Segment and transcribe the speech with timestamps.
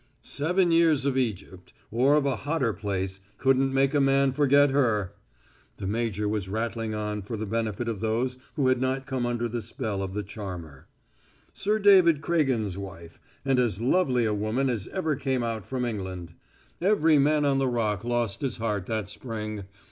[0.23, 5.13] "Seven years of Egypt or of a hotter place couldn't make a man forget her!"
[5.77, 9.47] The major was rattling on for the benefit of those who had not come under
[9.47, 10.87] the spell of the charmer.
[11.53, 16.33] "Sir David Craigen's wife, and as lovely a woman as ever came out from England.
[16.81, 19.65] Every man on the Rock lost his heart that spring.